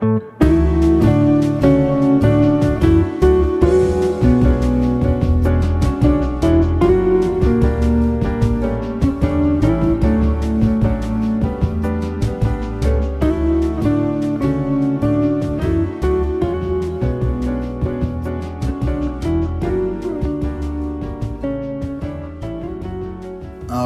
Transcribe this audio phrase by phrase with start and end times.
[0.00, 0.06] All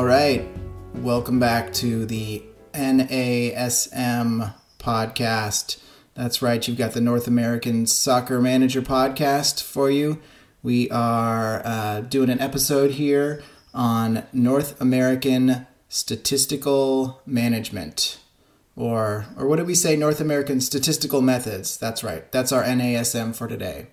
[0.05, 0.47] right.
[0.95, 2.43] Welcome back to the
[2.75, 5.82] NASM podcast.
[6.15, 6.67] That's right.
[6.67, 10.21] You've got the North American Soccer Manager podcast for you.
[10.63, 13.43] We are uh, doing an episode here
[13.73, 18.19] on North American statistical management.
[18.77, 19.97] Or, or what did we say?
[19.97, 21.79] North American statistical methods.
[21.79, 22.31] That's right.
[22.31, 23.87] That's our NASM for today.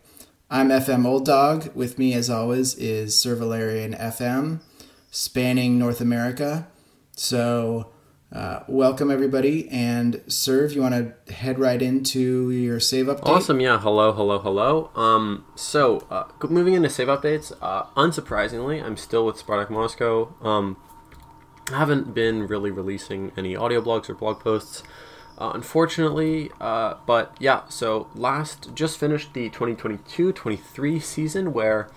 [0.49, 1.73] I'm FM Old Dog.
[1.73, 4.59] With me, as always, is Sir Valerian FM
[5.09, 6.67] spanning North America.
[7.15, 7.91] So,
[8.31, 9.67] uh, welcome everybody.
[9.69, 10.93] And Serve, you want
[11.25, 13.25] to head right into your save update?
[13.25, 13.79] Awesome, yeah.
[13.79, 14.91] Hello, hello, hello.
[14.95, 17.51] Um, so uh, moving into save updates.
[17.61, 20.33] Uh, unsurprisingly, I'm still with Spartak Moscow.
[20.41, 20.77] Um,
[21.71, 24.83] I haven't been really releasing any audio blogs or blog posts.
[25.37, 31.89] Uh, unfortunately, uh, but yeah, so last just finished the 2022 23 season where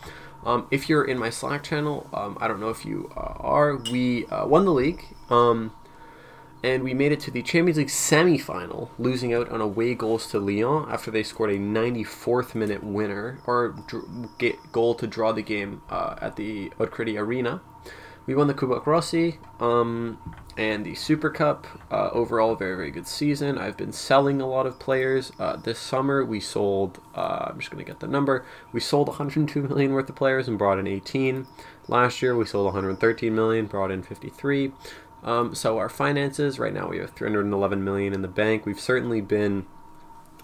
[0.44, 4.26] um, if you're in my Slack channel, um, I don't know if you are, we
[4.30, 5.04] won the league.
[5.28, 5.72] Um,
[6.62, 10.38] and we made it to the Champions League semi-final, losing out on away goals to
[10.38, 13.74] Lyon after they scored a 94th minute winner or
[14.70, 17.60] goal to draw the game uh, at the Otkritie Arena.
[18.24, 20.16] We won the Kubok Rossi um,
[20.56, 21.66] and the Super Cup.
[21.90, 23.58] Uh, overall, very very good season.
[23.58, 25.32] I've been selling a lot of players.
[25.40, 27.00] Uh, this summer, we sold.
[27.16, 28.46] Uh, I'm just going to get the number.
[28.72, 31.48] We sold 102 million worth of players and brought in 18.
[31.88, 34.72] Last year, we sold 113 million, brought in 53.
[35.22, 38.66] Um, so our finances right now we have 311 million in the bank.
[38.66, 39.66] We've certainly been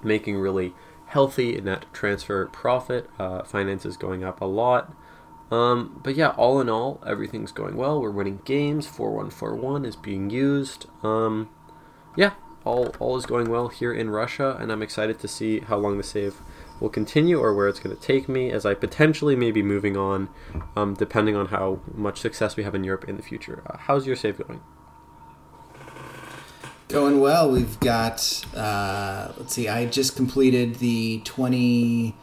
[0.03, 0.75] making really
[1.07, 3.11] healthy net transfer profit.
[3.19, 4.95] Uh, finances going up a lot.
[5.51, 8.01] Um, but yeah, all in all, everything's going well.
[8.01, 8.86] We're winning games.
[8.86, 10.86] 4141 is being used.
[11.02, 11.48] Um,
[12.17, 12.33] yeah,
[12.64, 15.97] all, all is going well here in Russia, and I'm excited to see how long
[15.97, 16.42] the save
[16.81, 19.97] will continue or where it's going to take me as I potentially may be moving
[19.97, 20.29] on,
[20.77, 23.63] um, depending on how much success we have in Europe in the future.
[23.67, 24.61] Uh, how's your save going?
[26.89, 27.51] Going well.
[27.51, 32.17] We've got, uh, let's see, I just completed the 20.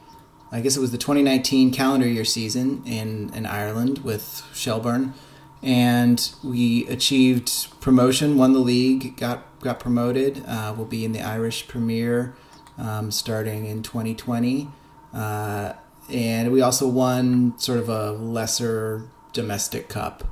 [0.51, 5.13] I guess it was the 2019 calendar year season in, in Ireland with Shelbourne.
[5.61, 10.43] and we achieved promotion, won the league, got got promoted.
[10.47, 12.35] Uh, we'll be in the Irish Premier
[12.77, 14.67] um, starting in 2020,
[15.13, 15.73] uh,
[16.09, 20.23] and we also won sort of a lesser domestic cup.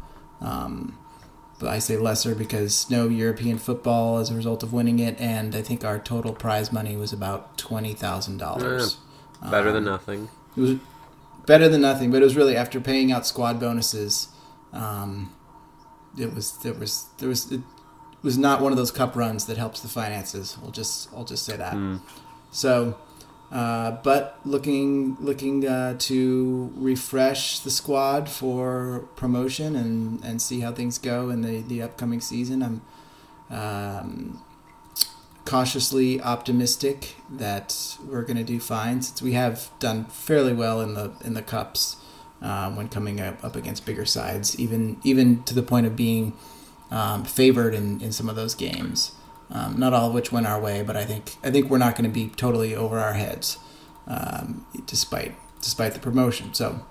[0.42, 0.98] Um,
[1.66, 5.62] I say lesser because no European football as a result of winning it, and I
[5.62, 8.98] think our total prize money was about twenty thousand dollars.
[9.50, 10.30] Better um, than nothing.
[10.56, 10.76] It was
[11.46, 14.30] better than nothing, but it was really after paying out squad bonuses.
[14.72, 15.34] Um,
[16.18, 17.62] it was there was there was it
[18.22, 20.58] was not one of those cup runs that helps the finances.
[20.62, 21.74] We'll just I'll just say that.
[21.74, 22.02] Mm.
[22.52, 22.98] So,
[23.52, 30.72] uh, but looking looking uh, to refresh the squad for promotion and and see how
[30.72, 32.64] things go in the the upcoming season.
[32.64, 32.82] I'm.
[33.50, 34.42] Um,
[35.46, 40.94] cautiously optimistic that we're going to do fine since we have done fairly well in
[40.94, 41.98] the in the cups
[42.44, 46.34] um, when coming up, up against bigger sides, even even to the point of being
[46.92, 49.14] um, favored in, in some of those games.
[49.54, 51.96] Um, not all of which went our way, but I think I think we're not
[51.96, 53.60] going to be totally over our heads,
[54.08, 56.56] um, despite despite the promotion.
[56.56, 56.86] So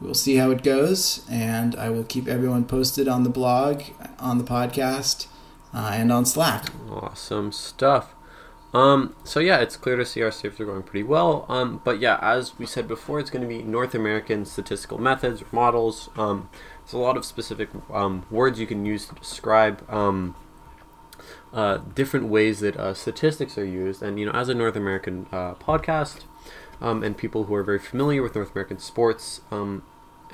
[0.00, 3.82] we'll see how it goes, and I will keep everyone posted on the blog,
[4.18, 5.28] on the podcast
[5.72, 6.66] uh, and on Slack.
[6.90, 8.14] Awesome stuff.
[8.74, 11.46] Um, so yeah, it's clear to see our saves are going pretty well.
[11.48, 15.42] Um, but yeah, as we said before, it's going to be North American statistical methods
[15.42, 16.10] or models.
[16.16, 16.50] Um,
[16.84, 20.34] there's a lot of specific um, words you can use to describe um,
[21.54, 24.02] uh, different ways that uh, statistics are used.
[24.02, 26.24] And you know, as a North American uh, podcast,
[26.80, 29.82] um, and people who are very familiar with North American sports, and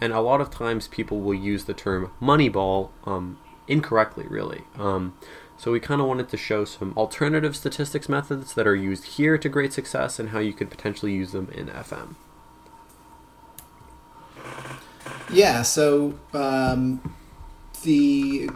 [0.01, 2.91] a lot of times people will use the term Moneyball
[3.69, 4.63] incorrectly, really.
[4.77, 5.17] Um,
[5.57, 9.37] so we kind of wanted to show some alternative statistics methods that are used here
[9.37, 12.15] to great success and how you could potentially use them in FM.
[15.31, 17.15] Yeah, so um,
[17.83, 18.49] the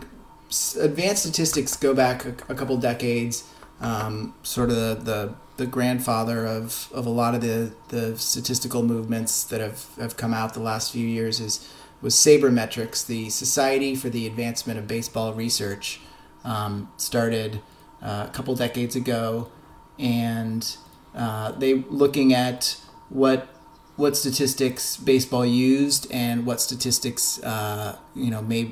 [0.76, 3.44] advanced statistics go back a, a couple decades.
[3.80, 8.82] Um, sort of the, the, the grandfather of, of a lot of the, the statistical
[8.82, 11.68] movements that have, have come out the last few years is
[12.04, 16.00] was Sabermetrics, the Society for the Advancement of Baseball Research,
[16.44, 17.62] um, started
[18.02, 19.50] uh, a couple decades ago,
[19.98, 20.76] and
[21.14, 22.76] uh, they looking at
[23.08, 23.48] what
[23.96, 28.70] what statistics baseball used and what statistics uh, you know may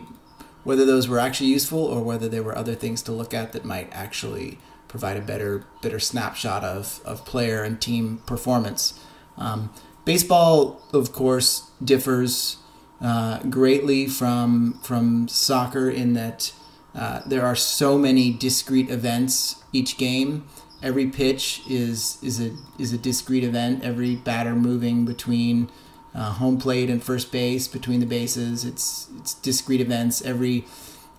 [0.65, 3.65] whether those were actually useful or whether there were other things to look at that
[3.65, 8.99] might actually provide a better better snapshot of, of player and team performance.
[9.39, 9.73] Um,
[10.05, 12.59] baseball, of course, differs
[13.01, 16.53] uh, greatly from from soccer in that
[16.95, 20.47] uh, there are so many discrete events each game.
[20.83, 23.83] Every pitch is is a is a discrete event.
[23.83, 25.71] Every batter moving between
[26.15, 30.23] uh, home plate and first base, between the bases, it's it's discrete events.
[30.23, 30.65] Every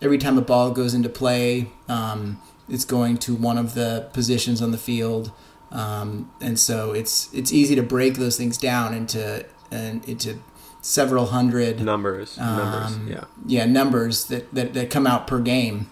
[0.02, 4.62] every time a ball goes into play, um, it's going to one of the positions
[4.62, 5.32] on the field,
[5.72, 10.40] um, and so it's it's easy to break those things down into and into
[10.82, 15.90] several hundred numbers, um, numbers, yeah, yeah, numbers that, that, that come out per game.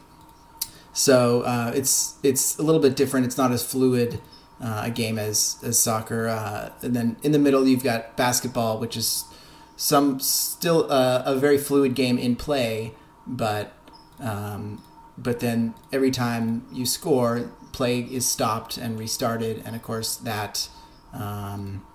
[0.93, 3.25] So uh, it's it's a little bit different.
[3.25, 4.21] It's not as fluid
[4.61, 6.27] uh, a game as as soccer.
[6.27, 9.25] Uh, and then in the middle, you've got basketball, which is
[9.75, 12.93] some still uh, a very fluid game in play,
[13.25, 13.73] but
[14.19, 14.83] um,
[15.17, 20.69] but then every time you score, play is stopped and restarted, and of course that
[21.13, 21.85] um,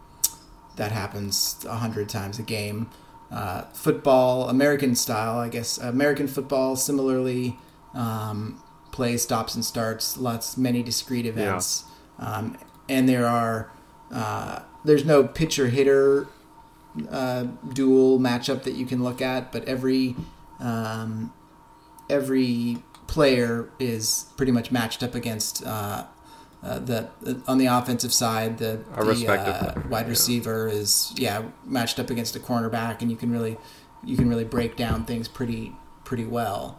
[0.76, 2.90] that happens a hundred times a game.
[3.30, 5.78] Uh, football, American style, I guess.
[5.78, 7.56] American football similarly
[7.94, 8.62] um,
[8.92, 11.95] plays stops and starts, lots many discrete events, yeah.
[12.18, 12.56] Um,
[12.88, 13.70] and there are
[14.12, 16.28] uh, there's no pitcher hitter
[17.10, 20.14] uh, dual matchup that you can look at, but every
[20.60, 21.32] um,
[22.08, 26.04] every player is pretty much matched up against uh,
[26.62, 27.08] uh, the,
[27.46, 28.58] on the offensive side.
[28.58, 30.74] The, the uh, wide receiver yeah.
[30.74, 33.58] is yeah matched up against a cornerback, and you can really
[34.04, 35.72] you can really break down things pretty
[36.04, 36.78] pretty well.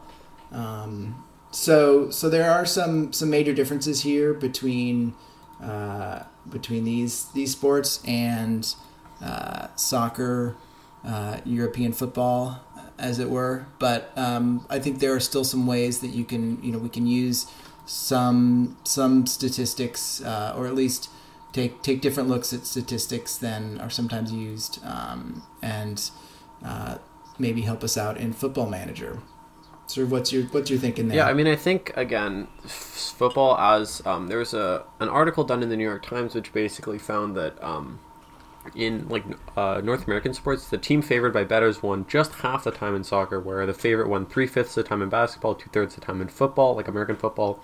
[0.51, 1.23] Um,
[1.57, 5.15] so so there are some some major differences here between
[5.61, 8.75] uh, between these these sports and
[9.21, 10.55] uh, soccer,
[11.03, 12.59] uh, European football
[12.99, 13.65] as it were.
[13.79, 16.89] But um, I think there are still some ways that you can, you know, we
[16.89, 17.47] can use
[17.85, 21.09] some some statistics, uh, or at least
[21.53, 26.11] take take different looks at statistics than are sometimes used, um, and
[26.63, 26.97] uh,
[27.39, 29.21] maybe help us out in Football Manager.
[29.87, 31.17] So what's your what's your thinking there?
[31.17, 32.71] Yeah, I mean, I think again, f-
[33.17, 36.51] football as um, there was a an article done in the New York Times which
[36.51, 37.99] basically found that um,
[38.75, 39.23] in like
[39.55, 43.03] uh, North American sports, the team favored by bettors won just half the time in
[43.05, 46.01] soccer, where the favorite won three fifths of the time in basketball, two thirds of
[46.01, 47.61] the time in football, like American football,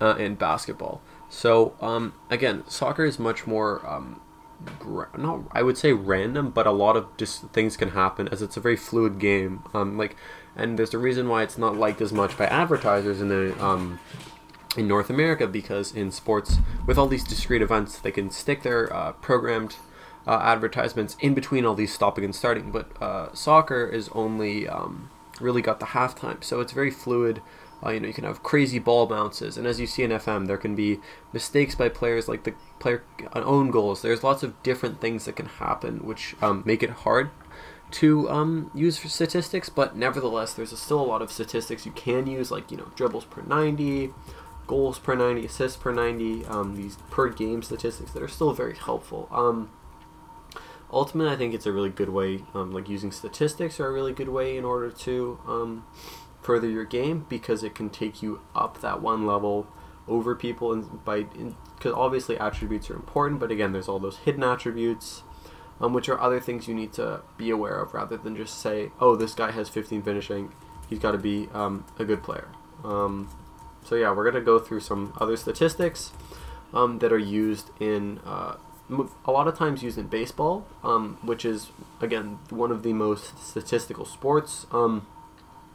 [0.00, 1.00] uh, and basketball.
[1.28, 4.20] So um, again, soccer is much more um,
[5.16, 8.56] not I would say random, but a lot of just things can happen as it's
[8.56, 9.62] a very fluid game.
[9.74, 10.16] Um, like,
[10.56, 13.98] and there's a reason why it's not liked as much by advertisers in the um,
[14.76, 18.92] in North America because in sports with all these discrete events, they can stick their
[18.92, 19.76] uh, programmed
[20.26, 22.70] uh, advertisements in between all these stopping and starting.
[22.70, 25.10] But uh, soccer is only um,
[25.40, 27.40] really got the halftime, so it's very fluid.
[27.84, 30.46] Uh, you know, you can have crazy ball bounces, and as you see in FM,
[30.46, 30.98] there can be
[31.32, 33.04] mistakes by players, like the player
[33.34, 34.00] own goals.
[34.00, 37.30] There's lots of different things that can happen, which um, make it hard
[37.92, 39.68] to um, use for statistics.
[39.68, 43.24] But nevertheless, there's still a lot of statistics you can use, like you know, dribbles
[43.24, 44.12] per 90,
[44.66, 48.74] goals per 90, assists per 90, um, these per game statistics that are still very
[48.74, 49.28] helpful.
[49.30, 49.70] Um,
[50.90, 54.12] ultimately, I think it's a really good way, um, like using statistics are a really
[54.12, 55.86] good way in order to um,
[56.42, 59.66] further your game because it can take you up that one level
[60.08, 64.42] over people and by because obviously attributes are important, but again, there's all those hidden
[64.42, 65.22] attributes.
[65.78, 68.90] Um, which are other things you need to be aware of rather than just say,
[68.98, 70.52] oh, this guy has 15 finishing,
[70.88, 72.48] he's got to be um, a good player.
[72.82, 73.28] Um,
[73.84, 76.12] so, yeah, we're going to go through some other statistics
[76.72, 78.56] um, that are used in uh,
[79.26, 83.38] a lot of times used in baseball, um, which is again one of the most
[83.46, 84.66] statistical sports.
[84.72, 85.06] Um,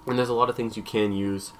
[0.07, 1.53] and there's a lot of things you can use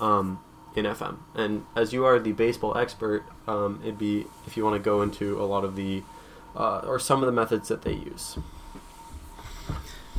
[0.00, 0.38] in
[0.84, 1.18] FM.
[1.34, 5.40] And as you are the baseball expert, it'd be if you want to go into
[5.42, 6.02] a lot of the
[6.58, 8.36] uh, or some of the methods that they use.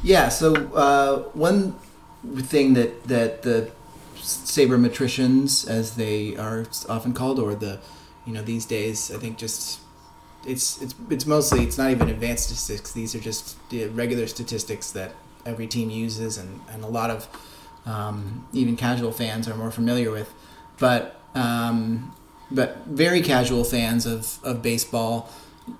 [0.01, 0.29] Yeah.
[0.29, 1.73] So uh, one
[2.37, 3.71] thing that that the
[4.15, 7.79] sabermetricians, as they are often called, or the
[8.25, 9.81] you know these days, I think just
[10.47, 12.93] it's it's it's mostly it's not even advanced statistics.
[12.93, 15.11] These are just the regular statistics that
[15.45, 17.27] every team uses, and and a lot of
[17.85, 20.33] um, even casual fans are more familiar with.
[20.77, 22.15] But um,
[22.49, 25.29] but very casual fans of of baseball.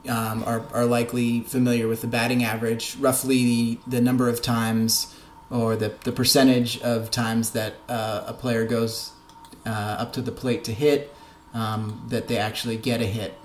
[0.08, 5.16] Um, are, are likely familiar with the batting average, roughly the, the number of times
[5.50, 9.12] or the, the percentage of times that uh, a player goes
[9.66, 11.14] uh, up to the plate to hit
[11.54, 13.38] um, that they actually get a hit.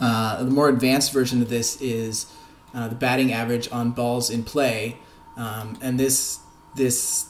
[0.00, 2.26] Uh, the more advanced version of this is
[2.74, 4.96] uh, the batting average on balls in play,
[5.36, 6.38] um, and this
[6.76, 7.28] this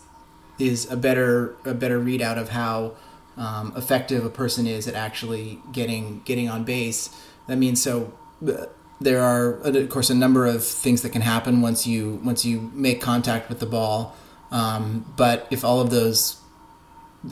[0.59, 2.93] is a better a better readout of how
[3.37, 7.11] um, effective a person is at actually getting getting on base.
[7.47, 8.13] That means so.
[9.01, 12.71] There are, of course, a number of things that can happen once you once you
[12.75, 14.15] make contact with the ball.
[14.51, 16.41] Um, but if all of those,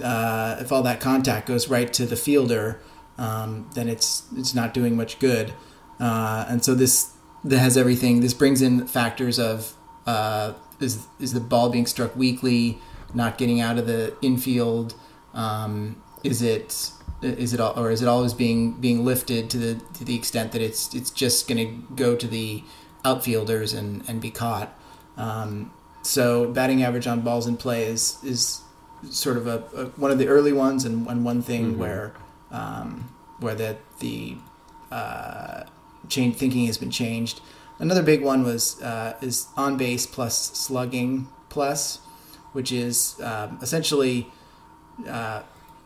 [0.02, 2.80] uh, if all that contact goes right to the fielder,
[3.18, 5.52] um, then it's it's not doing much good.
[6.00, 7.12] Uh, and so this
[7.44, 8.20] that has everything.
[8.20, 9.74] This brings in factors of
[10.06, 12.78] uh, is is the ball being struck weakly,
[13.14, 14.94] not getting out of the infield.
[15.34, 19.75] Um, is it is it all, or is it always being being lifted to the
[19.94, 22.62] to the extent that it's it's just going to go to the
[23.04, 24.72] outfielders and and be caught?
[25.16, 25.72] Um,
[26.02, 28.62] so batting average on balls in play is is
[29.10, 31.80] sort of a, a one of the early ones and, and one thing mm-hmm.
[31.80, 32.14] where
[32.50, 33.08] um,
[33.40, 34.37] where the the
[34.90, 35.64] uh,
[36.08, 37.40] change thinking has been changed.
[37.80, 41.98] Another big one was uh, is on base plus slugging plus,
[42.52, 44.30] which is um, essentially
[45.06, 45.42] uh,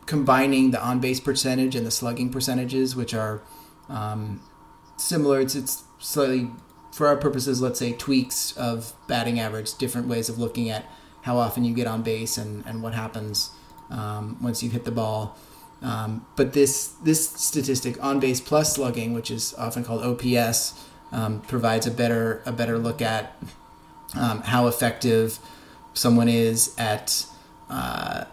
[0.07, 3.43] combining the on base percentage and the slugging percentages, which are
[3.89, 4.43] um,
[4.97, 5.41] similar.
[5.41, 6.51] It's it's slightly
[6.93, 10.85] for our purposes, let's say tweaks of batting average, different ways of looking at
[11.23, 13.51] how often you get on base and, and what happens
[13.91, 15.37] um, once you hit the ball.
[15.81, 21.41] Um, but this this statistic on base plus slugging, which is often called OPS, um,
[21.41, 23.37] provides a better a better look at
[24.15, 25.39] um, how effective
[25.95, 27.27] someone is at
[27.69, 28.25] uh,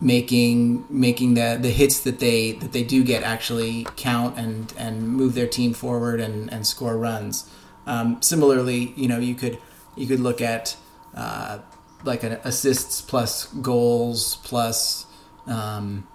[0.00, 5.08] making making the the hits that they that they do get actually count and and
[5.08, 7.48] move their team forward and and score runs.
[7.86, 9.58] Um, similarly, you know, you could
[9.96, 10.76] you could look at
[11.14, 11.58] uh,
[12.04, 15.06] like an assists plus goals plus
[15.46, 16.06] um,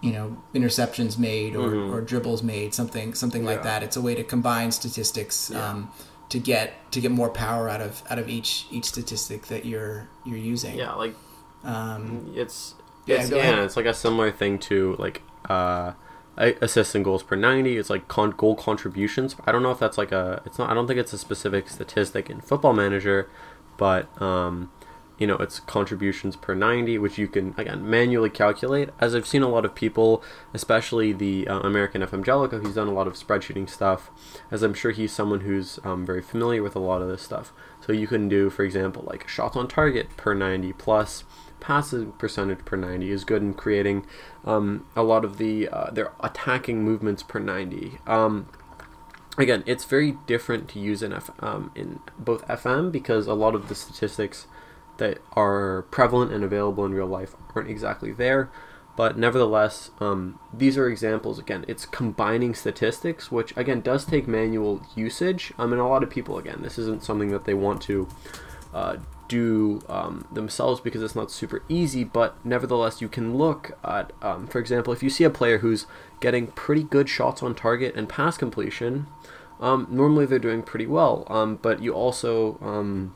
[0.00, 1.94] you know interceptions made or, mm-hmm.
[1.94, 3.50] or dribbles made something something yeah.
[3.50, 3.82] like that.
[3.82, 5.50] It's a way to combine statistics.
[5.52, 5.70] Yeah.
[5.70, 5.90] Um,
[6.28, 10.08] to get to get more power out of out of each each statistic that you're
[10.24, 10.78] you're using.
[10.78, 11.16] Yeah, like
[11.64, 12.74] um, it's
[13.06, 15.92] yeah, it's, yeah, it's like a similar thing to like uh,
[16.36, 17.76] assists and goals per ninety.
[17.76, 19.36] It's like con- goal contributions.
[19.46, 20.42] I don't know if that's like a.
[20.46, 20.70] It's not.
[20.70, 23.28] I don't think it's a specific statistic in Football Manager,
[23.76, 24.70] but um,
[25.18, 28.88] you know, it's contributions per ninety, which you can again manually calculate.
[28.98, 30.22] As I've seen a lot of people,
[30.54, 34.10] especially the uh, American Evangelico, he's done a lot of spreadsheeting stuff.
[34.50, 37.52] As I'm sure he's someone who's um, very familiar with a lot of this stuff.
[37.84, 41.24] So you can do, for example, like shots on target per ninety plus
[41.60, 44.06] passing percentage per 90 is good in creating
[44.44, 47.98] um, a lot of the uh, their attacking movements per 90.
[48.06, 48.48] Um,
[49.38, 53.54] again, it's very different to use in F, um, in both FM because a lot
[53.54, 54.46] of the statistics
[54.98, 58.50] that are prevalent and available in real life aren't exactly there.
[58.96, 61.38] But nevertheless, um, these are examples.
[61.38, 65.52] Again, it's combining statistics, which again does take manual usage.
[65.58, 68.08] I mean, a lot of people, again, this isn't something that they want to
[68.74, 68.96] uh,
[69.30, 74.48] do um, themselves because it's not super easy, but nevertheless, you can look at, um,
[74.48, 75.86] for example, if you see a player who's
[76.18, 79.06] getting pretty good shots on target and pass completion,
[79.60, 83.14] um, normally they're doing pretty well, um, but you also, um,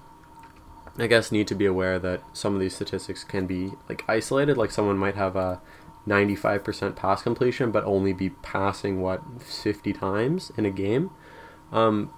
[0.97, 4.57] I guess, need to be aware that some of these statistics can be like isolated,
[4.57, 5.61] like someone might have a
[6.07, 11.11] 95% pass completion, but only be passing, what, 50 times in a game.
[11.73, 12.13] Um,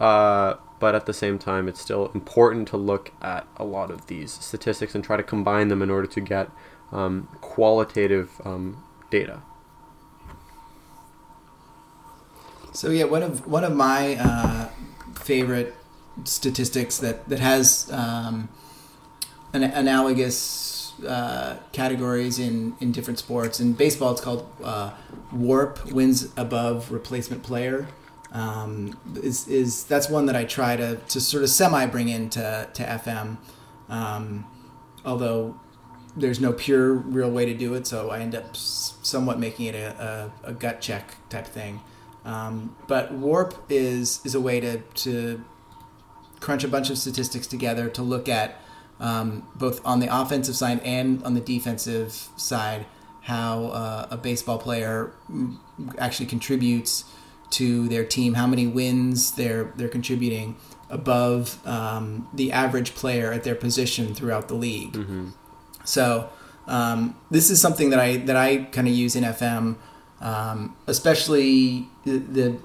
[0.00, 4.08] uh, but at the same time, it's still important to look at a lot of
[4.08, 6.50] these statistics and try to combine them in order to get
[6.90, 9.42] um, qualitative um, data.
[12.72, 14.70] So yeah, one of one of my uh,
[15.14, 15.72] favorite
[16.24, 18.48] statistics that that has um,
[19.52, 23.60] an analogous uh, categories in in different sports.
[23.60, 24.90] In baseball, it's called uh,
[25.32, 27.86] WARP wins above replacement player
[28.32, 32.68] um, is, is that's one that I try to, to sort of semi bring into
[32.72, 33.36] to FM,
[33.88, 34.46] um,
[35.04, 35.60] although
[36.16, 39.74] there's no pure real way to do it, so I end up somewhat making it
[39.74, 41.80] a, a, a gut check type thing.
[42.24, 45.44] Um, but Warp is is a way to to
[46.40, 48.60] crunch a bunch of statistics together to look at
[49.00, 52.86] um, both on the offensive side and on the defensive side
[53.22, 55.12] how uh, a baseball player
[55.98, 57.04] actually contributes
[57.52, 60.56] to their team, how many wins they're they're contributing
[60.90, 64.92] above um, the average player at their position throughout the league.
[64.92, 65.30] Mm-hmm.
[65.84, 66.28] So
[66.66, 69.76] um, this is something that I that I kind of use in FM,
[70.20, 72.58] um, especially the, the,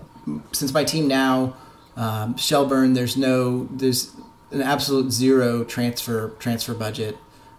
[0.51, 1.55] since my team now
[1.95, 2.93] um, Shelbourne.
[2.93, 4.13] There's no there's
[4.51, 7.17] an absolute zero transfer transfer budget.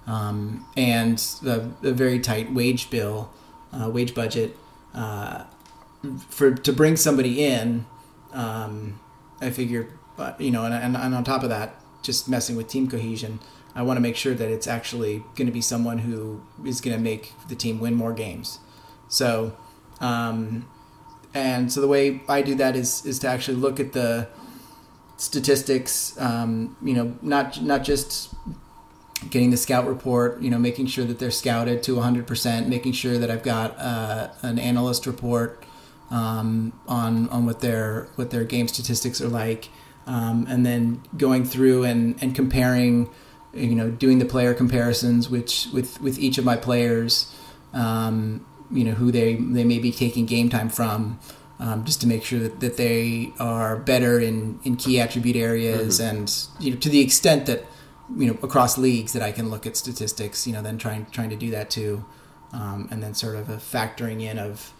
[0.08, 3.30] um, and a, a, very tight wage bill,
[3.72, 4.56] uh, wage budget.
[4.94, 5.44] Uh,
[6.28, 7.86] for to bring somebody in,
[8.32, 9.00] um,
[9.40, 9.88] I figure,
[10.38, 13.40] you know, and, and, and on top of that, just messing with team cohesion.
[13.74, 16.96] I want to make sure that it's actually going to be someone who is going
[16.96, 18.58] to make the team win more games.
[19.08, 19.56] So,
[20.00, 20.68] um,
[21.34, 24.28] and so the way I do that is is to actually look at the
[25.16, 26.18] statistics.
[26.20, 28.34] Um, you know, not not just
[29.30, 30.40] getting the scout report.
[30.40, 32.66] You know, making sure that they're scouted to 100%.
[32.66, 35.64] Making sure that I've got uh, an analyst report
[36.10, 39.68] um, on on what their what their game statistics are like,
[40.06, 43.10] um, and then going through and and comparing
[43.54, 47.34] you know, doing the player comparisons which with with each of my players,
[47.72, 51.18] um, you know, who they they may be taking game time from,
[51.58, 56.00] um, just to make sure that, that they are better in in key attribute areas,
[56.00, 56.16] mm-hmm.
[56.16, 57.64] and you know, to the extent that
[58.16, 61.30] you know across leagues that I can look at statistics, you know, then trying trying
[61.30, 62.04] to do that too,
[62.52, 64.72] um, and then sort of a factoring in of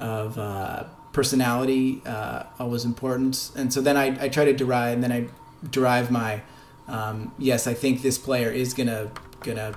[0.00, 5.02] of uh, personality uh, always important, and so then I, I try to derive, and
[5.02, 5.28] then I
[5.70, 6.42] derive my
[6.88, 9.10] um, yes, I think this player is gonna
[9.40, 9.74] gonna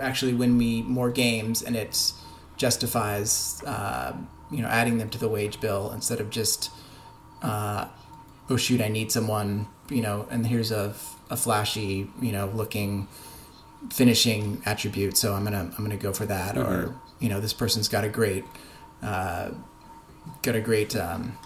[0.00, 2.12] actually win me more games, and it
[2.56, 4.16] justifies uh,
[4.50, 6.70] you know adding them to the wage bill instead of just
[7.42, 7.86] uh,
[8.50, 10.94] oh shoot, I need someone you know, and here's a
[11.30, 13.08] a flashy you know looking
[13.90, 16.72] finishing attribute, so I'm gonna I'm gonna go for that, mm-hmm.
[16.72, 18.44] or you know this person's got a great
[19.02, 19.50] uh,
[20.42, 21.38] got a great um,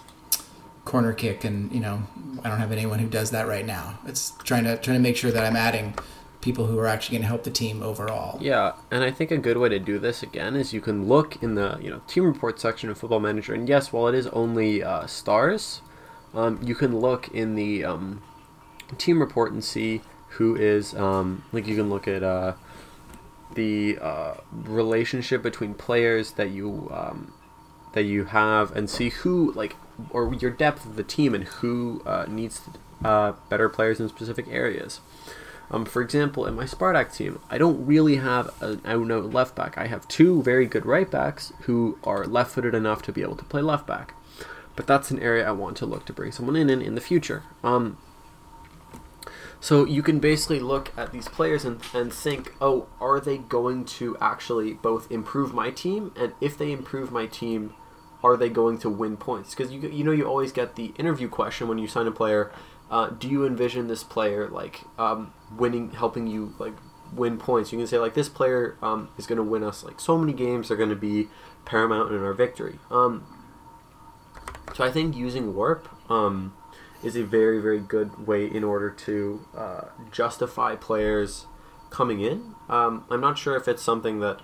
[0.85, 2.03] corner kick, and you know
[2.43, 3.99] I don't have anyone who does that right now.
[4.05, 5.95] It's trying to trying to make sure that I'm adding
[6.41, 8.37] people who are actually going to help the team overall.
[8.41, 11.41] Yeah, and I think a good way to do this again is you can look
[11.41, 14.27] in the you know team report section of Football Manager, and yes, while it is
[14.27, 15.81] only uh, stars,
[16.33, 18.21] um, you can look in the um,
[18.97, 22.53] team report and see who is um, like you can look at uh,
[23.55, 27.33] the uh, relationship between players that you um,
[27.93, 29.75] that you have and see who like
[30.09, 32.61] or your depth of the team and who uh, needs
[33.03, 34.99] uh, better players in specific areas.
[35.71, 39.77] Um, for example, in my Spartak team, I don't really have an out left back.
[39.77, 43.37] I have two very good right backs who are left footed enough to be able
[43.37, 44.13] to play left back.
[44.75, 47.01] But that's an area I want to look to bring someone in in, in the
[47.01, 47.43] future.
[47.63, 47.97] Um,
[49.59, 53.85] so you can basically look at these players and, and think, oh, are they going
[53.85, 56.11] to actually both improve my team?
[56.17, 57.73] And if they improve my team,
[58.23, 59.53] are they going to win points?
[59.53, 62.51] Because you you know you always get the interview question when you sign a player.
[62.89, 66.73] Uh, do you envision this player like um, winning, helping you like
[67.13, 67.71] win points?
[67.71, 70.33] You can say like this player um, is going to win us like so many
[70.33, 70.67] games.
[70.67, 71.27] They're going to be
[71.65, 72.79] paramount in our victory.
[72.89, 73.25] Um,
[74.73, 76.53] so I think using warp um,
[77.03, 79.81] is a very very good way in order to uh,
[80.11, 81.45] justify players
[81.89, 82.55] coming in.
[82.69, 84.41] Um, I'm not sure if it's something that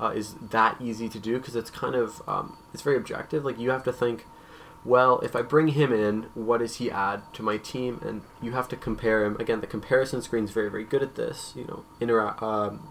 [0.00, 3.44] uh, is that easy to do because it's kind of um, it's very objective.
[3.44, 4.26] Like you have to think,
[4.84, 8.00] well, if I bring him in, what does he add to my team?
[8.04, 9.36] And you have to compare him.
[9.38, 11.52] Again, the comparison screen is very very good at this.
[11.56, 12.42] You know, interact.
[12.42, 12.88] Um,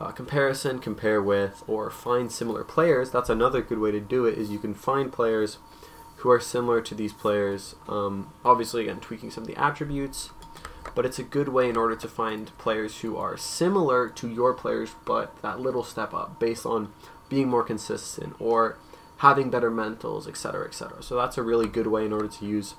[0.00, 3.12] uh, comparison, compare with, or find similar players.
[3.12, 4.36] That's another good way to do it.
[4.36, 5.58] Is you can find players
[6.16, 7.76] who are similar to these players.
[7.88, 10.30] Um, obviously, again, tweaking some of the attributes,
[10.94, 14.54] but it's a good way in order to find players who are similar to your
[14.54, 16.92] players, but that little step up based on
[17.34, 18.78] being more consistent or
[19.18, 21.02] having better mentals, etc., etc.
[21.02, 22.74] So that's a really good way in order to use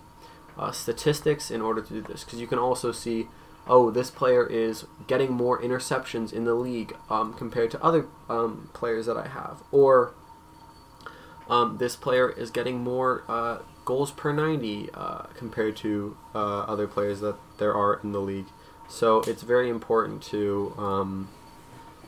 [0.58, 3.28] uh, statistics in order to do this because you can also see,
[3.68, 8.70] oh, this player is getting more interceptions in the league um, compared to other um,
[8.74, 10.14] players that I have, or
[11.50, 16.88] um, this player is getting more uh, goals per 90 uh, compared to uh, other
[16.88, 18.48] players that there are in the league.
[18.88, 21.30] So it's very important to, um,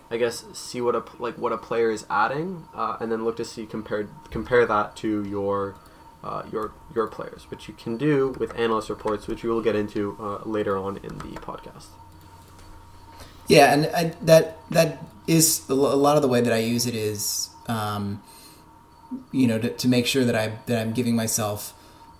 [0.09, 3.37] I guess, see what a like what a player is adding, uh, and then look
[3.37, 5.75] to see compare compare that to your
[6.23, 9.75] uh, your your players, which you can do with analyst reports, which we will get
[9.75, 11.87] into uh, later on in the podcast.
[13.47, 16.95] Yeah, and I, that that is a lot of the way that I use it
[16.95, 17.49] is.
[17.67, 18.23] Um,
[19.31, 21.73] you know, to, to make sure that I that I'm giving myself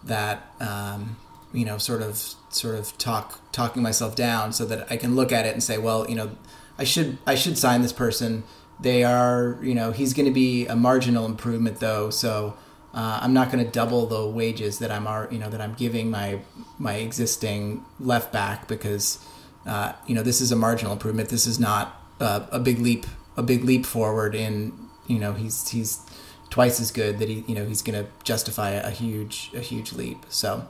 [0.04, 1.18] that um,
[1.54, 2.18] you know sort of
[2.50, 5.78] sort of talk talking myself down so that I can look at it and say,
[5.78, 6.32] well, you know,
[6.78, 8.44] I should I should sign this person.
[8.80, 12.56] They are, you know, he's going to be a marginal improvement though, so
[12.94, 15.74] uh, I'm not going to double the wages that I'm, are, you know, that I'm
[15.74, 16.40] giving my
[16.78, 19.26] my existing left back because,
[19.66, 21.30] uh, you know, this is a marginal improvement.
[21.30, 24.74] This is not uh, a big leap, a big leap forward in,
[25.08, 26.02] you know, he's he's
[26.50, 29.94] twice as good that he you know he's going to justify a, huge a huge
[29.94, 30.26] leap.
[30.30, 30.68] So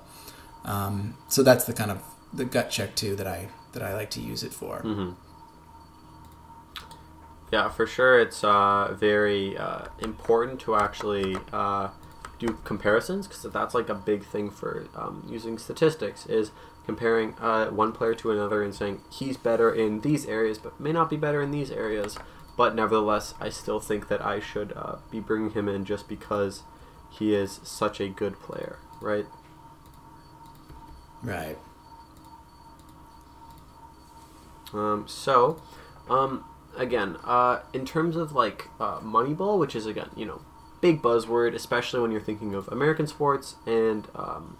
[0.66, 2.02] um, so that's the kind of
[2.34, 4.82] the gut check too that I that I like to use it for.
[4.82, 5.12] Mm-hmm.
[7.52, 8.20] Yeah, for sure.
[8.20, 11.90] It's uh, very uh, important to actually uh,
[12.40, 16.52] do comparisons because that's like a big thing for um, using statistics is
[16.86, 20.92] comparing uh, one player to another and saying he's better in these areas but may
[20.92, 22.18] not be better in these areas.
[22.58, 26.64] But nevertheless, I still think that I should uh, be bringing him in just because
[27.10, 29.26] he is such a good player, right?
[31.22, 31.58] Right.
[34.74, 35.62] Um, so,
[36.10, 36.44] um,
[36.78, 40.42] again, uh, in terms of like uh, Moneyball, which is again, you know,
[40.82, 44.58] big buzzword, especially when you're thinking of American sports and um,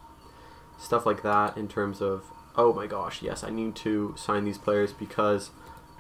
[0.78, 1.58] stuff like that.
[1.58, 2.26] In terms of,
[2.56, 5.52] oh my gosh, yes, I need to sign these players because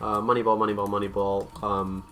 [0.01, 1.63] uh, Moneyball, Moneyball, Moneyball.
[1.63, 2.05] Um,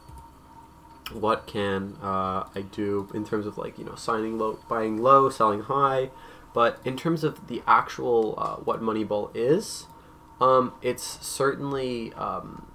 [1.11, 5.29] what can uh, I do in terms of like you know signing low, buying low,
[5.29, 6.09] selling high?
[6.53, 9.87] But in terms of the actual uh, what Moneyball is,
[10.39, 12.71] um, it's certainly um,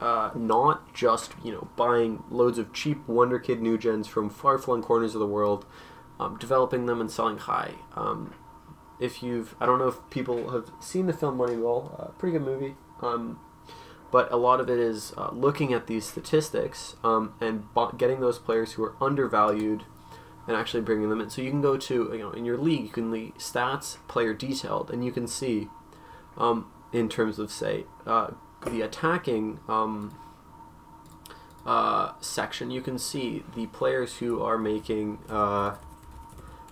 [0.00, 4.58] uh, not just you know buying loads of cheap Wonder Kid new gens from far
[4.58, 5.66] flung corners of the world,
[6.20, 7.74] um, developing them and selling high.
[7.94, 8.34] Um,
[9.00, 12.44] if you've, I don't know if people have seen the film Moneyball, uh, pretty good
[12.44, 12.74] movie.
[13.00, 13.38] Um,
[14.10, 17.64] but a lot of it is uh, looking at these statistics um, and
[17.98, 19.84] getting those players who are undervalued
[20.46, 21.28] and actually bringing them in.
[21.28, 24.32] So you can go to you know in your league, you can leave stats, player
[24.32, 25.68] detailed, and you can see
[26.38, 28.28] um, in terms of say uh,
[28.66, 30.18] the attacking um,
[31.66, 35.76] uh, section, you can see the players who are making uh,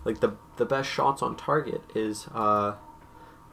[0.05, 2.75] like the the best shots on target is uh,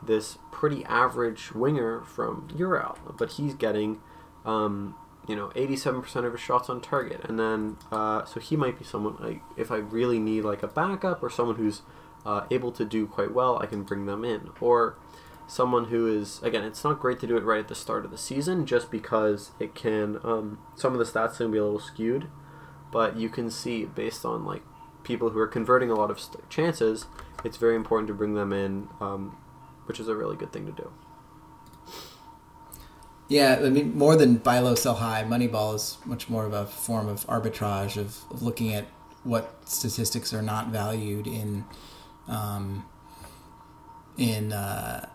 [0.02, 4.00] this pretty average winger from Ural, but he's getting
[4.46, 4.96] um,
[5.28, 8.86] you know 87% of his shots on target, and then uh, so he might be
[8.86, 11.82] someone like if I really need like a backup or someone who's
[12.26, 14.52] uh, able to do quite well, I can bring them in.
[14.62, 14.96] Or
[15.48, 18.12] someone who is again it's not great to do it right at the start of
[18.12, 21.80] the season just because it can um, some of the stats can be a little
[21.80, 22.28] skewed
[22.92, 24.64] but you can see based on like
[25.04, 27.06] people who are converting a lot of st- chances
[27.44, 29.38] it's very important to bring them in um,
[29.86, 30.92] which is a really good thing to do.
[33.28, 36.66] Yeah i mean more than buy low sell high moneyball is much more of a
[36.66, 38.86] form of arbitrage of, of looking at
[39.24, 41.66] what statistics are not valued in
[42.28, 42.86] um,
[44.18, 45.10] in uh,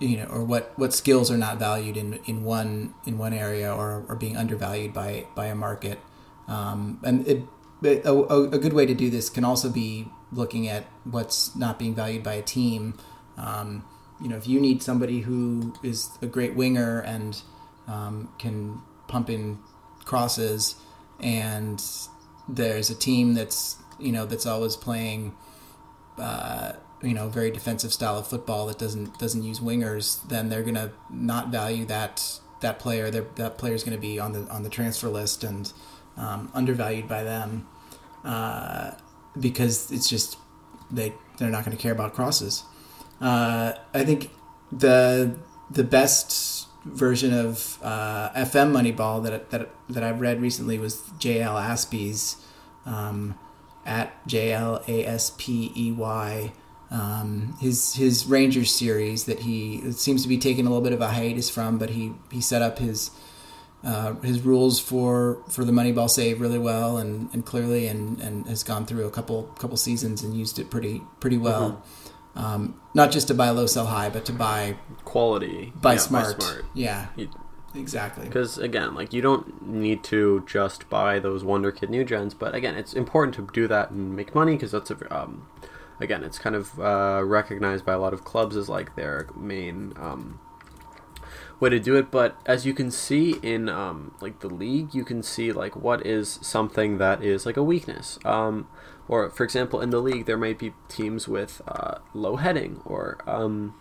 [0.00, 3.72] you know, or what, what skills are not valued in, in one in one area
[3.72, 6.00] or are being undervalued by by a market.
[6.48, 7.44] Um, and it,
[7.82, 11.94] a, a, good way to do this can also be looking at what's not being
[11.94, 12.98] valued by a team.
[13.36, 13.84] Um,
[14.20, 17.40] you know, if you need somebody who is a great winger and
[17.86, 19.58] um, can pump in
[20.04, 20.74] crosses,
[21.20, 21.82] and
[22.48, 25.34] there's a team that's you know that's always playing.
[26.18, 30.62] Uh, you know very defensive style of football that doesn't doesn't use wingers, then they're
[30.62, 33.10] gonna not value that that player.
[33.10, 35.72] They're, that player is going to be on the on the transfer list and
[36.16, 37.66] um, undervalued by them
[38.24, 38.92] uh,
[39.38, 40.38] because it's just
[40.90, 42.64] they they're not going to care about crosses.
[43.20, 44.30] Uh, I think
[44.70, 45.36] the
[45.70, 51.60] the best version of uh, FM Moneyball that that that I've read recently was JL
[51.60, 52.36] Aspey's
[52.86, 53.38] um,
[53.84, 56.52] at J L A S P E Y
[56.90, 61.00] um, his his Rangers series that he seems to be taking a little bit of
[61.00, 63.10] a hiatus from, but he he set up his
[63.84, 68.46] uh, his rules for for the Moneyball save really well and, and clearly and, and
[68.46, 71.72] has gone through a couple couple seasons and used it pretty pretty well.
[71.72, 72.38] Mm-hmm.
[72.38, 76.38] Um, not just to buy low, sell high, but to buy quality, buy, yeah, smart.
[76.38, 76.64] buy smart.
[76.74, 77.06] Yeah,
[77.74, 78.26] exactly.
[78.26, 82.54] Because again, like you don't need to just buy those Wonder Kid new gens, but
[82.54, 85.46] again, it's important to do that and make money because that's a um,
[86.00, 89.92] again, it's kind of uh, recognized by a lot of clubs as like their main
[89.96, 90.40] um,
[91.60, 92.10] way to do it.
[92.10, 96.04] But as you can see in um, like the league, you can see like what
[96.06, 98.18] is something that is like a weakness.
[98.24, 98.68] Um,
[99.06, 103.18] or for example, in the league, there might be teams with uh, low heading or
[103.26, 103.74] um,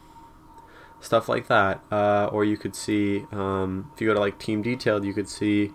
[0.99, 1.83] stuff like that.
[1.91, 5.29] Uh, or you could see um, if you go to like team detailed, you could
[5.29, 5.71] see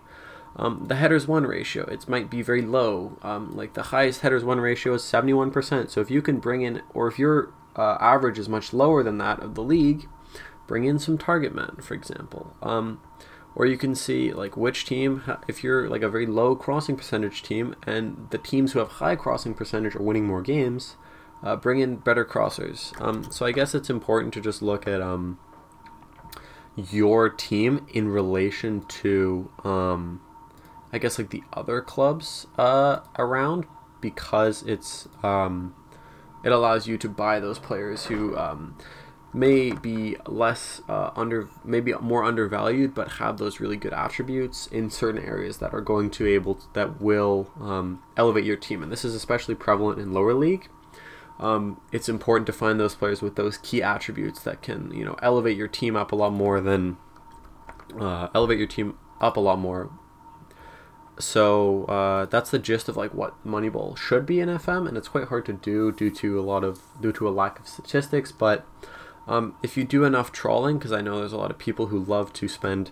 [0.57, 3.19] um, the headers won ratio, it might be very low.
[3.23, 5.91] Um, like the highest headers won ratio is 71%.
[5.91, 9.19] So if you can bring in, or if your uh, average is much lower than
[9.19, 10.09] that of the league,
[10.67, 12.57] bring in some target men, for example.
[12.63, 13.01] Um,
[13.57, 17.43] or you can see like which team, if you're like a very low crossing percentage
[17.43, 20.97] team, and the teams who have high crossing percentage are winning more games,
[21.43, 22.99] uh, bring in better crossers.
[23.01, 25.39] Um, so I guess it's important to just look at um,
[26.77, 30.21] your team in relation to um,
[30.95, 33.67] I guess like the other clubs uh, around
[34.01, 35.75] because it's um,
[36.45, 38.79] it allows you to buy those players who um,
[39.33, 44.89] may be less uh, under, maybe more undervalued, but have those really good attributes in
[44.89, 48.81] certain areas that are going to able to, that will um, elevate your team.
[48.81, 50.69] And this is especially prevalent in lower league.
[51.41, 55.17] Um, it's important to find those players with those key attributes that can, you know,
[55.21, 56.99] elevate your team up a lot more than
[57.99, 59.91] uh, elevate your team up a lot more
[61.19, 65.09] so uh, that's the gist of like what Moneyball should be in FM, and it's
[65.09, 68.33] quite hard to do due to a lot of due to a lack of statistics.
[68.33, 68.67] But
[69.29, 71.99] um, if you do enough trawling, because I know there's a lot of people who
[71.99, 72.91] love to spend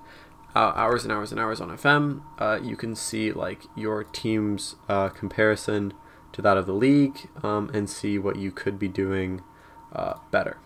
[0.55, 4.77] uh, hours and hours and hours on FM, uh, you can see like your team's
[4.89, 5.93] uh, comparison
[6.33, 9.43] to that of the league, um, and see what you could be doing
[9.93, 10.59] uh, better.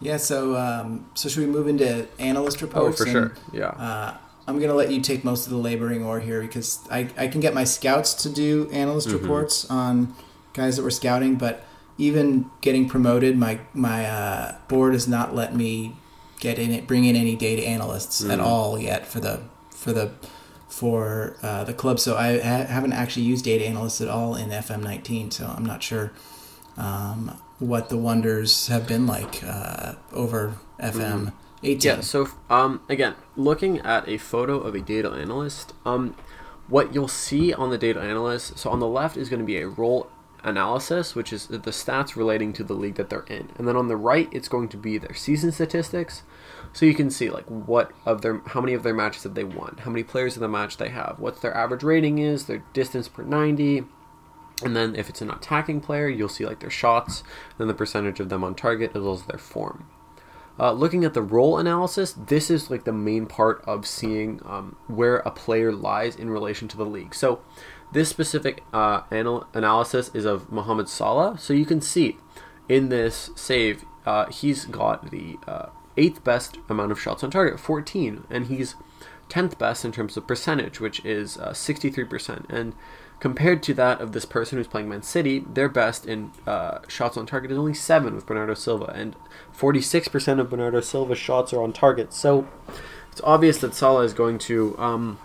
[0.00, 3.02] Yeah, so um, so should we move into analyst reports?
[3.02, 3.36] Oh, for and, sure.
[3.52, 3.68] Yeah.
[3.68, 4.16] Uh,
[4.50, 7.40] I'm gonna let you take most of the laboring oar here because I, I can
[7.40, 9.18] get my scouts to do analyst mm-hmm.
[9.18, 10.14] reports on
[10.54, 11.64] guys that were scouting, but
[11.98, 15.94] even getting promoted, my my uh, board has not let me
[16.40, 18.32] get in it, bring in any data analysts mm.
[18.32, 20.10] at all yet for the for the
[20.68, 22.00] for uh, the club.
[22.00, 25.32] So I ha- haven't actually used data analysts at all in FM19.
[25.32, 26.10] So I'm not sure
[26.76, 30.92] um, what the wonders have been like uh, over FM.
[30.92, 31.28] Mm-hmm.
[31.62, 31.90] 18.
[31.90, 36.16] Yeah, so um, again, looking at a photo of a data analyst, um,
[36.68, 39.58] what you'll see on the data analyst, so on the left is going to be
[39.58, 40.10] a role
[40.42, 43.50] analysis, which is the stats relating to the league that they're in.
[43.56, 46.22] And then on the right, it's going to be their season statistics.
[46.72, 49.44] So you can see like what of their how many of their matches have they
[49.44, 52.64] won, how many players in the match they have, what their average rating is, their
[52.72, 53.84] distance per 90,
[54.62, 57.22] and then if it's an attacking player, you'll see like their shots,
[57.58, 59.86] then the percentage of them on target as well as their form.
[60.58, 64.76] Uh, looking at the role analysis, this is like the main part of seeing um,
[64.88, 67.14] where a player lies in relation to the league.
[67.14, 67.40] So,
[67.92, 71.38] this specific uh, anal- analysis is of Mohamed Salah.
[71.38, 72.18] So you can see
[72.68, 77.58] in this save, uh, he's got the uh, eighth best amount of shots on target,
[77.58, 78.76] 14, and he's
[79.28, 82.30] 10th best in terms of percentage, which is 63%.
[82.30, 82.74] Uh, and
[83.20, 87.18] Compared to that of this person who's playing Man City, their best in uh, shots
[87.18, 89.14] on target is only 7 with Bernardo Silva, and
[89.56, 92.14] 46% of Bernardo Silva's shots are on target.
[92.14, 92.48] So
[93.12, 95.18] it's obvious that Salah is going to um,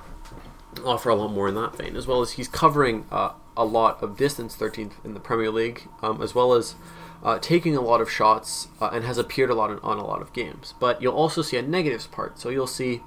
[0.84, 4.04] offer a lot more in that vein, as well as he's covering uh, a lot
[4.04, 6.76] of distance, 13th in the Premier League, um, as well as
[7.24, 10.06] uh, taking a lot of shots uh, and has appeared a lot in, on a
[10.06, 10.74] lot of games.
[10.80, 12.40] But you'll also see a negatives part.
[12.40, 13.02] So you'll see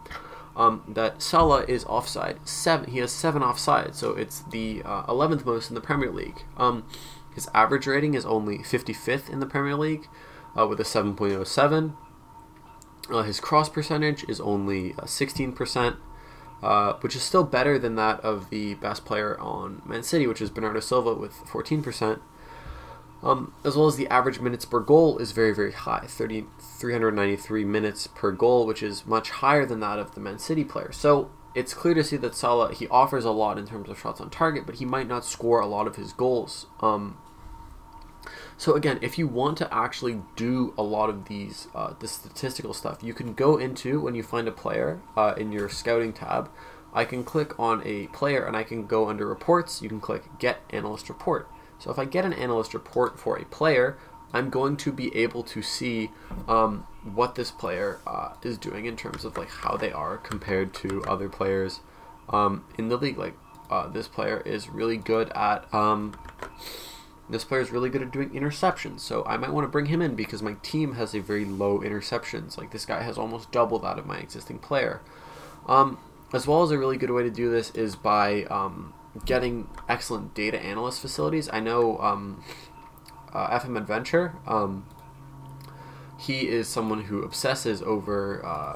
[0.58, 2.46] um, that Salah is offside.
[2.46, 2.90] Seven.
[2.90, 6.42] He has seven offside, so it's the uh, 11th most in the Premier League.
[6.56, 6.84] Um,
[7.34, 10.08] his average rating is only 55th in the Premier League,
[10.58, 11.94] uh, with a 7.07.
[13.08, 15.96] Uh, his cross percentage is only 16%,
[16.60, 20.26] uh, uh, which is still better than that of the best player on Man City,
[20.26, 22.18] which is Bernardo Silva with 14%.
[23.22, 27.64] Um, as well as the average minutes per goal is very, very high 30, 393
[27.64, 30.92] minutes per goal, which is much higher than that of the Man City player.
[30.92, 34.20] So it's clear to see that Salah he offers a lot in terms of shots
[34.20, 36.66] on target, but he might not score a lot of his goals.
[36.80, 37.18] Um,
[38.56, 42.72] so again, if you want to actually do a lot of these uh, the statistical
[42.72, 46.50] stuff, you can go into when you find a player uh, in your scouting tab.
[46.94, 49.82] I can click on a player and I can go under reports.
[49.82, 53.44] You can click Get Analyst Report so if I get an analyst report for a
[53.44, 53.96] player,
[54.32, 56.10] I'm going to be able to see
[56.46, 60.74] um, what this player uh, is doing in terms of like how they are compared
[60.74, 61.80] to other players
[62.28, 63.18] um, in the league.
[63.18, 63.34] Like
[63.70, 66.14] uh, this player is really good at um,
[67.30, 69.00] this player is really good at doing interceptions.
[69.00, 71.80] So I might want to bring him in because my team has a very low
[71.80, 72.58] interceptions.
[72.58, 75.00] Like this guy has almost double that of my existing player.
[75.66, 75.98] Um,
[76.32, 78.92] as well as a really good way to do this is by um,
[79.24, 81.48] getting excellent data analyst facilities.
[81.52, 82.44] I know um,
[83.32, 84.34] uh, FM Adventure.
[84.46, 84.86] Um,
[86.18, 88.74] he is someone who obsesses over uh,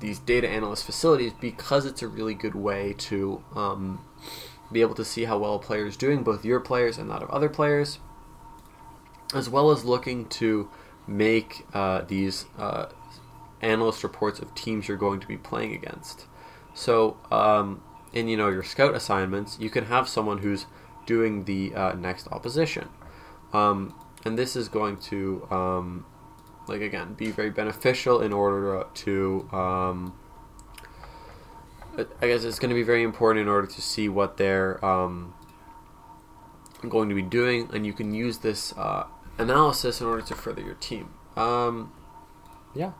[0.00, 4.04] these data analyst facilities because it's a really good way to um,
[4.72, 7.22] be able to see how well a player is doing, both your players and that
[7.22, 7.98] of other players,
[9.34, 10.68] as well as looking to
[11.06, 12.86] make uh, these uh,
[13.60, 16.26] analyst reports of teams you're going to be playing against.
[16.74, 17.82] So um,
[18.12, 20.66] in you know your scout assignments, you can have someone who's
[21.06, 22.88] doing the uh, next opposition,
[23.52, 23.94] um,
[24.24, 26.06] and this is going to um,
[26.68, 29.48] like again be very beneficial in order to.
[29.52, 30.14] Um,
[31.94, 35.34] I guess it's going to be very important in order to see what they're um,
[36.88, 39.04] going to be doing, and you can use this uh,
[39.36, 41.10] analysis in order to further your team.
[41.36, 41.92] Um,
[42.74, 42.92] yeah,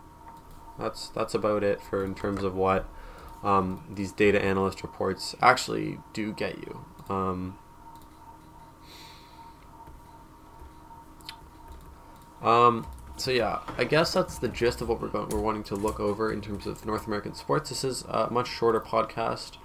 [0.78, 2.86] that's that's about it for in terms of what
[3.42, 6.84] um, these data analyst reports actually do get you.
[7.08, 7.58] Um,
[12.42, 15.76] Um, so yeah, I guess that's the gist of what we're going, we're wanting to
[15.76, 17.68] look over in terms of North American sports.
[17.68, 19.58] This is a much shorter podcast,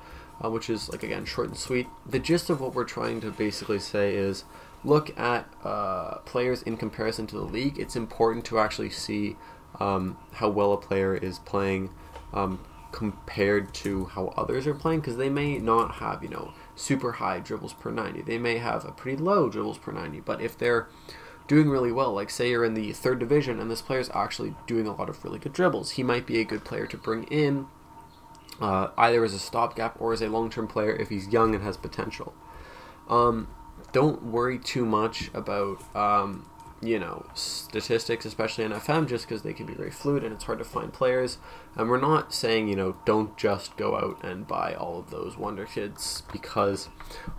[0.43, 1.87] uh, which is like again short and sweet.
[2.05, 4.43] The gist of what we're trying to basically say is
[4.83, 7.79] look at uh, players in comparison to the league.
[7.79, 9.37] It's important to actually see
[9.79, 11.89] um, how well a player is playing
[12.33, 12.59] um,
[12.91, 17.39] compared to how others are playing because they may not have you know super high
[17.39, 20.87] dribbles per 90 they may have a pretty low dribbles per 90 but if they're
[21.47, 24.87] doing really well like say you're in the third division and this player's actually doing
[24.87, 27.67] a lot of really good dribbles he might be a good player to bring in
[28.59, 31.77] uh, either as a stopgap or as a long-term player if he's young and has
[31.77, 32.33] potential.
[33.09, 33.47] Um,
[33.91, 36.49] don't worry too much about um,
[36.81, 40.43] you know statistics, especially in FM, just because they can be very fluid and it's
[40.43, 41.37] hard to find players.
[41.75, 45.37] And we're not saying you know don't just go out and buy all of those
[45.37, 46.89] wonder kids because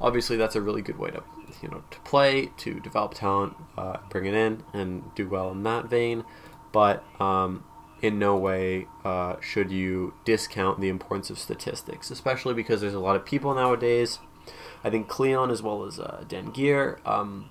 [0.00, 1.22] obviously that's a really good way to
[1.62, 5.62] you know to play, to develop talent, uh, bring it in, and do well in
[5.62, 6.24] that vein.
[6.72, 7.64] But um,
[8.02, 13.00] in no way uh, should you discount the importance of statistics, especially because there's a
[13.00, 14.18] lot of people nowadays.
[14.82, 17.00] I think Cleon as well as uh, Dan Gear.
[17.04, 17.50] Um,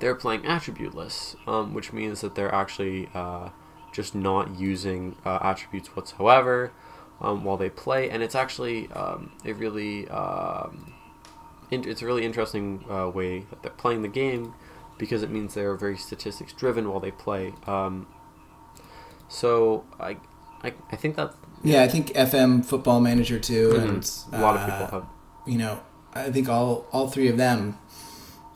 [0.00, 3.50] they're playing attributeless, um, which means that they're actually uh,
[3.92, 6.72] just not using uh, attributes whatsoever
[7.20, 10.92] um, while they play, and it's actually um, a really um,
[11.70, 14.54] in- it's a really interesting uh, way that they're playing the game
[14.98, 17.54] because it means they're very statistics driven while they play.
[17.66, 18.06] Um,
[19.28, 20.16] so I,
[20.62, 23.88] I, I think that yeah, I think FM Football Manager too, Mhm.
[23.88, 25.06] and a lot of people uh, have
[25.46, 25.80] you know,
[26.14, 27.76] I think all all three of them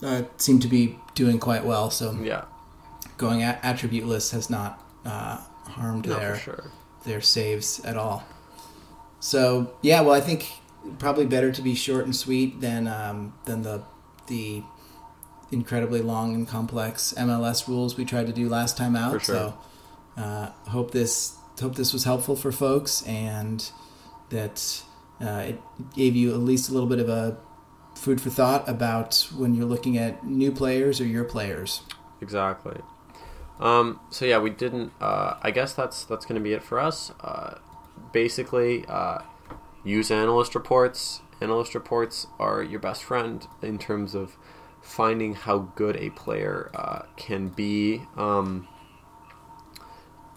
[0.01, 1.89] uh, seem to be doing quite well.
[1.89, 2.45] So yeah,
[3.17, 6.71] going at attributeless has not uh, harmed no, their sure.
[7.05, 8.23] their saves at all.
[9.19, 10.47] So yeah, well, I think
[10.99, 13.83] probably better to be short and sweet than um, than the
[14.27, 14.63] the
[15.51, 19.23] incredibly long and complex MLS rules we tried to do last time out.
[19.23, 19.35] Sure.
[19.35, 19.57] So
[20.17, 23.71] uh, hope this hope this was helpful for folks and
[24.29, 24.83] that
[25.21, 25.61] uh, it
[25.95, 27.37] gave you at least a little bit of a
[27.95, 31.81] food for thought about when you're looking at new players or your players.
[32.21, 32.81] Exactly.
[33.59, 34.91] Um, so yeah, we didn't.
[34.99, 37.11] Uh, I guess that's that's going to be it for us.
[37.21, 37.55] Uh,
[38.11, 39.19] basically, uh,
[39.83, 41.21] use analyst reports.
[41.41, 44.37] Analyst reports are your best friend in terms of
[44.81, 48.01] finding how good a player uh, can be.
[48.17, 48.67] Um,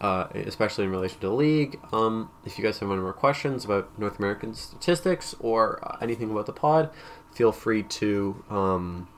[0.00, 1.80] uh, especially in relation to the league.
[1.92, 6.30] Um, if you guys have any more questions about North American statistics or uh, anything
[6.30, 6.90] about the pod,
[7.32, 9.08] feel free to um,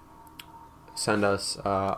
[0.95, 1.97] send us uh,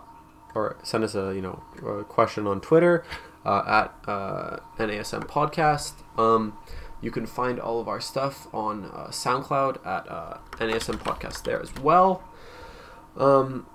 [0.55, 3.05] or send us a you know a question on Twitter
[3.45, 5.95] uh, at uh, NASM Podcast.
[6.19, 6.57] Um,
[7.01, 11.61] you can find all of our stuff on uh, SoundCloud at uh, NASM Podcast there
[11.61, 12.23] as well.
[13.17, 13.67] Um,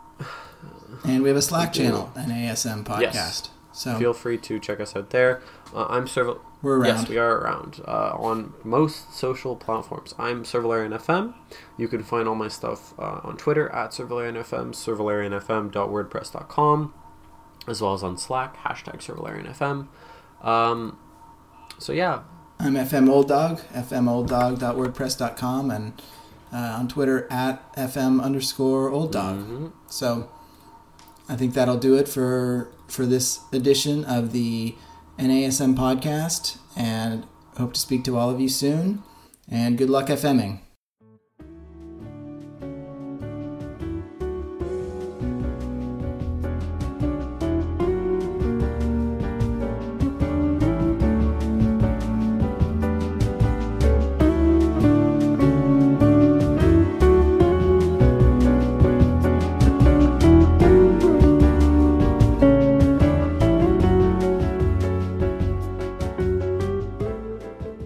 [1.03, 3.01] And we have a Slack channel, NASM podcast.
[3.13, 3.49] Yes.
[3.77, 5.43] So feel free to check us out there.
[5.71, 6.41] Uh, I'm Serval.
[6.63, 6.87] we're around.
[6.87, 10.15] Yes, we are around uh, on most social platforms.
[10.17, 11.35] I'm Servalarian FM.
[11.77, 16.93] You can find all my stuff uh, on Twitter at Servalarian FM, servalarianfm.wordpress.com,
[17.67, 19.87] as well as on Slack, hashtag Servalarian FM.
[20.43, 20.97] Um,
[21.77, 22.23] so yeah,
[22.59, 25.93] I'm FM Old Dog, fmolddog.wordpress.com, and
[26.51, 29.37] uh, on Twitter at fm underscore old dog.
[29.37, 29.71] mhm.
[29.87, 30.31] So
[31.29, 34.75] I think that'll do it for for this edition of the
[35.19, 37.25] NASM podcast, and
[37.57, 39.03] hope to speak to all of you soon.
[39.49, 40.59] And good luck FMing.